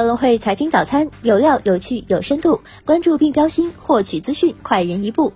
[0.00, 5.34] 高隆汇财经早餐有料、有趣、有深度，关注并标新，获取资讯快人一步。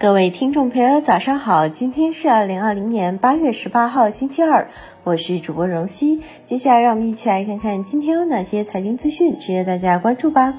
[0.00, 1.68] 各位听众朋友，早上好！
[1.68, 4.70] 今天是二零二零年八月十八号，星期二，
[5.04, 6.22] 我是主播荣熙。
[6.46, 10.54] 接下来让我们一起来看看今天有哪些财经资讯值得大家关注吧。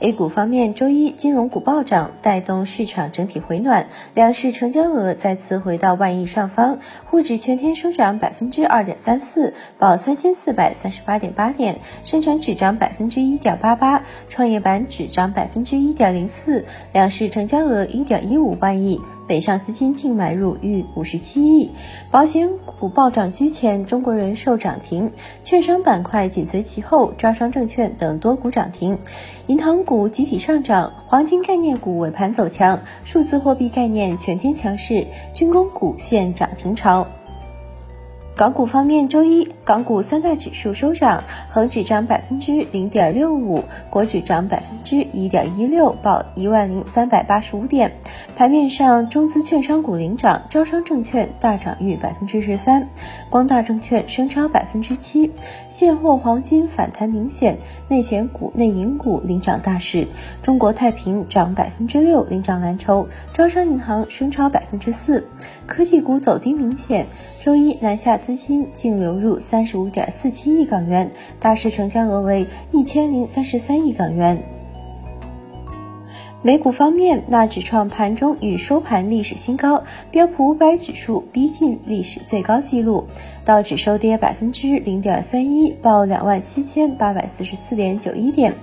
[0.00, 19.00] A 股方面，周一金融股暴涨，带动市场整体回暖，两市成交额再次回到万亿上方，沪指全天收涨百分之二点三四，报三千四百三十八点八点，深成指涨百分之一点八八，创业板指涨百分之一点零四，两市成交额一点一五万亿。
[19.26, 21.72] 北上资金净买入逾五十七亿，
[22.10, 25.10] 保险股暴涨居前，中国人寿涨停，
[25.42, 28.98] 券商板块紧随其后，招商证券等多股涨停，
[29.46, 37.06] 银行股集体上涨，黄金概念股尾盘走强，数字货币概念全天强势，军工股现涨停潮。
[38.36, 47.92] 港股方面，周一港股三大指数收涨，恒指涨百分之零点六五，国指涨百分之一点一六，报一万零三百八十五点。
[48.34, 52.88] 盘面上，中资券商股领涨，招商证券大涨逾百分之十三，
[53.30, 55.30] 光大证券升超百分之七。
[55.68, 60.08] 现货黄金反弹明显，内险股、内银股领涨大势。
[60.42, 65.24] 中国太平涨百分之六，领涨蓝筹，招商银行升超百分之四。
[65.68, 67.06] 科技股走低明显，
[67.40, 68.18] 周一南下。
[68.24, 74.42] 资金净流入三十五点四七亿港元，大市成交额为一千零三十三亿港元。
[76.40, 83.04] 美股方面，纳指创盘中与收盘历史新高，标普五百指数逼近历史最高纪录，
[83.44, 88.54] 道指收跌百分之零点三一，报两万七千八百四十四点九一点。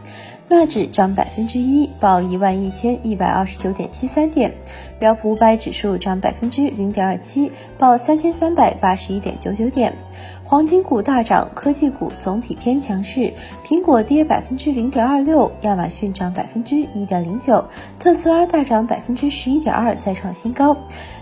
[0.51, 4.51] 纳指涨百分之一，报一万一千一百二十九点七三点；
[4.99, 9.93] 标普五百指数涨百分之零点二七，报三千三百八十一点九九点。
[10.51, 13.33] 黄金股大涨，科技股总体偏强势。
[13.65, 17.63] 苹果跌百分之零点二六，亚马逊涨百分之一点零九，
[17.97, 20.75] 特斯拉大涨百分之十一点二，再创新高。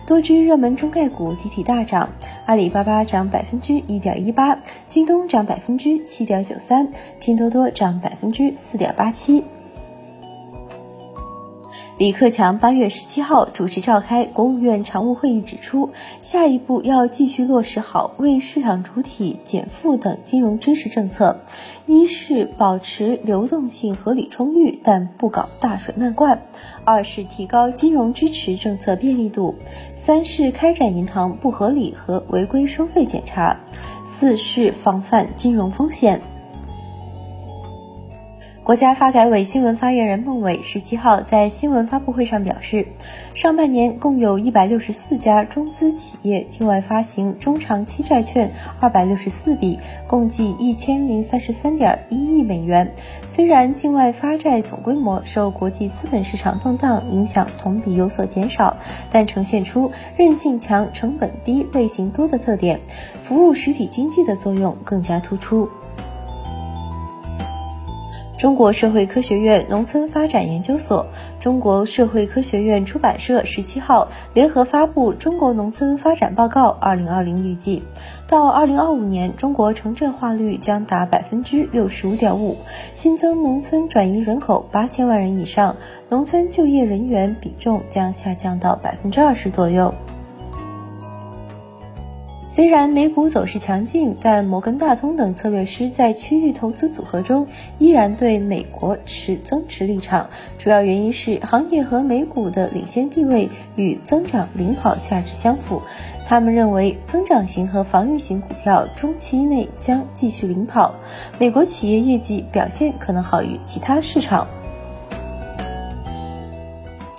[0.08, 2.10] 多只热门中概股集体大涨，
[2.48, 4.58] 阿里巴巴涨百分之一点一八，
[4.88, 6.88] 京东涨百分之七点九三，
[7.20, 9.44] 拼多多涨百分之四点八七。
[12.00, 15.90] 李克强八月十七号主持召开国务院常务会议，指出，
[16.22, 21.42] 下一步要继续落实好为市场主体减负等金融支持政策。
[21.88, 26.38] 一是保持流动性合理充裕，但不搞大水漫灌；
[26.86, 29.54] 二是提高金融支持政策便利度；
[29.94, 33.54] 三是开展银行不合理和违规收费检查；
[34.06, 36.22] 四是防范金融风险。
[38.70, 42.86] 国家发改委新闻发言人孟伟十七号在新闻发布会上表示，
[43.34, 52.94] 上半年共有一百六十四家中资企业境外发行中长期债券二百六十四笔，共计一千零三十三点一亿美元。
[53.26, 58.78] 虽然境外发债总规模受国际资本市场动荡影响同比有所减少，
[59.12, 62.80] 但呈现出韧性强、成本低、类型多的特点，
[63.24, 65.68] 服务实体经济的作用更加突出。
[68.40, 71.06] 中国社会科学院农村发展研究所、
[71.42, 77.84] 中国社会科学院出版社十七号联合发布《中国农村发展报告（二零二零）》，预计
[78.30, 82.56] 到二零二五年，中国城镇化率将达百分之六十五点五，
[82.94, 85.76] 新增农村转移人口八千万人以上，
[86.08, 89.94] 农村就业人员比重将下降到百分之二十左右。
[92.52, 97.46] 虽然美股走势强劲，但摩根大通等策略师在区域投资组合中
[97.78, 100.32] 依然对美国持增持立场。
[100.58, 105.84] 主要原因是行业和美股的领先地位与增长领跑价值相符。
[106.28, 110.96] 他们认为，增长型和防御型股票中期内将继续领跑，
[111.38, 114.48] 美国企业业绩表现可能好于其他市场。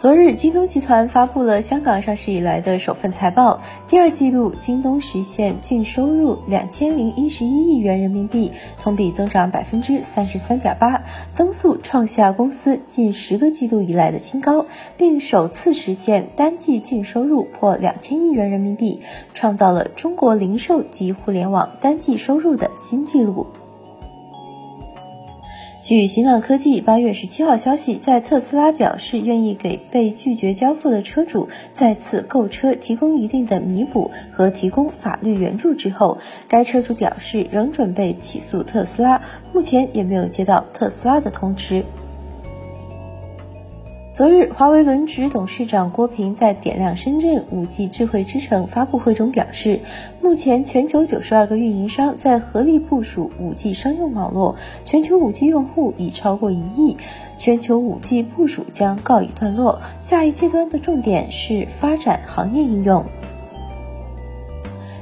[0.01, 3.61] 昨日，京东集团发布了香港上市以来的首份财报。
[3.87, 11.03] 第二季度，京东实现净收入两千零一十一亿元人民币，同比增长百分之三十三点八，
[11.35, 14.65] 增速创下公司近十个季度以来的新高，
[14.97, 19.03] 并首次实现单季净收入破两千亿元人民币，
[19.35, 23.47] 创造了中国零售及互联网单季收入的新纪录。
[25.83, 36.19] 据新浪科技八月十七号消息，在特斯拉表示愿意给被拒绝交付的车主再次购车提供一定的弥补和提供法律援助之后，
[36.49, 39.23] 该车主表示仍准备起诉特斯拉，
[39.55, 41.83] 目前也没有接到特斯拉的通知。
[44.13, 49.81] 昨日，华为轮值董事长郭平在点亮深圳五 G 智慧之城发布会中表示，
[50.21, 56.97] 目前全球九十二个运营商在合力部署五 G 商用网络，全球五 G 用户已超过一亿，
[57.39, 63.05] 全球五 G 部署将告一段落，下一阶段的重点是发展行业应用。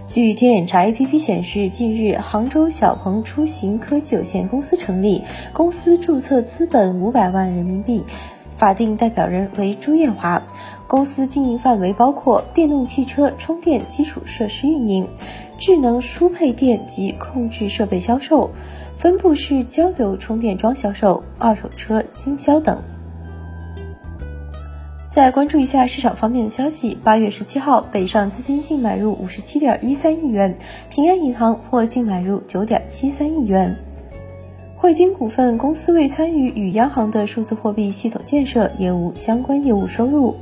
[0.06, 5.22] 据天眼查 APP 显示，近日杭州小鹏出行科技有限公司成立，
[5.54, 8.04] 公司注册资本五百万人民币。
[8.58, 10.42] 法定代表人为朱艳华，
[10.88, 15.08] 公司经营范围包括电动汽车充电基础设施运营、
[15.58, 18.50] 智能输配电及控制设备销售、
[18.98, 22.82] 分布式交流充电桩销售、二手车经销等。
[25.10, 30.56] 再关注一下市场方面的消息，八月十七号，北上资金净买入五十七点一三亿元，
[30.90, 33.76] 平安银行获净买入九点七三亿元。
[34.80, 40.36] 汇金股份公司未参与与央行的数字货币系统建设，业务相关业务收入。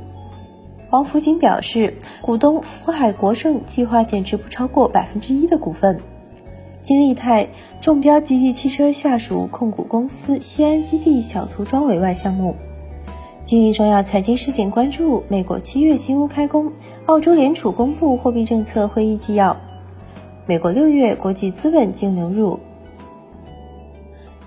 [0.91, 5.99] 王福锦表示，股东福海国盛计划减持不超过百分之一的股份。
[6.83, 7.47] 金利泰
[7.81, 12.53] 中标吉利汽车下属控股公司西安基地小涂装委外项目。
[13.43, 16.71] 今日重要财经事件关注：美国七月新屋开工，
[17.07, 19.57] 澳洲联储公布货币政策会议纪要，
[20.45, 22.59] 美国六月国际资本净流入。